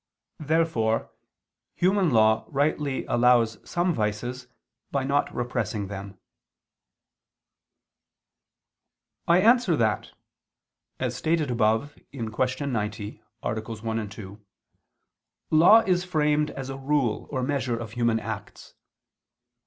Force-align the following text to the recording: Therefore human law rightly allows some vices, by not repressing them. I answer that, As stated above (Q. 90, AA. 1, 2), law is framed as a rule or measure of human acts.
Therefore 0.39 1.11
human 1.75 2.09
law 2.09 2.45
rightly 2.47 3.05
allows 3.05 3.59
some 3.69 3.93
vices, 3.93 4.47
by 4.89 5.03
not 5.03 5.31
repressing 5.31 5.89
them. 5.89 6.17
I 9.27 9.41
answer 9.41 9.75
that, 9.75 10.13
As 10.99 11.15
stated 11.15 11.51
above 11.51 11.99
(Q. 12.11 12.31
90, 12.65 13.21
AA. 13.43 13.53
1, 13.59 14.09
2), 14.09 14.45
law 15.51 15.81
is 15.81 16.03
framed 16.03 16.49
as 16.49 16.71
a 16.71 16.77
rule 16.79 17.27
or 17.29 17.43
measure 17.43 17.77
of 17.77 17.91
human 17.91 18.19
acts. 18.19 18.73